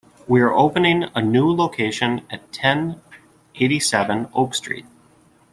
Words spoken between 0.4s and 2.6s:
are opening the a new location at